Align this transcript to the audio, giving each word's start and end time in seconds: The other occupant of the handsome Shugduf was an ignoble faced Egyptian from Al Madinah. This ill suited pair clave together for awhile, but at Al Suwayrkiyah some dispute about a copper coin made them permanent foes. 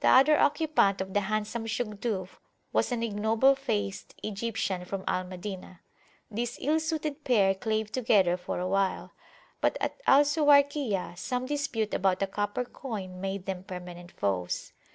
The 0.00 0.08
other 0.08 0.38
occupant 0.38 1.02
of 1.02 1.12
the 1.12 1.20
handsome 1.20 1.66
Shugduf 1.66 2.40
was 2.72 2.90
an 2.90 3.02
ignoble 3.02 3.54
faced 3.54 4.14
Egyptian 4.22 4.86
from 4.86 5.04
Al 5.06 5.24
Madinah. 5.24 5.80
This 6.30 6.56
ill 6.58 6.80
suited 6.80 7.22
pair 7.22 7.54
clave 7.54 7.92
together 7.92 8.38
for 8.38 8.58
awhile, 8.60 9.12
but 9.60 9.76
at 9.78 10.00
Al 10.06 10.22
Suwayrkiyah 10.22 11.18
some 11.18 11.44
dispute 11.44 11.92
about 11.92 12.22
a 12.22 12.26
copper 12.26 12.64
coin 12.64 13.20
made 13.20 13.44
them 13.44 13.62
permanent 13.62 14.10
foes. 14.10 14.72